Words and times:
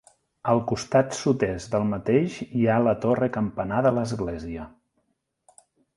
Al 0.51 0.59
costat 0.69 1.17
sud-est 1.17 1.75
del 1.75 1.85
mateix 1.91 2.39
hi 2.61 2.65
ha 2.65 2.79
la 2.87 2.95
torre 3.05 3.29
campanar 3.37 3.85
de 3.89 3.93
l'església. 3.99 4.67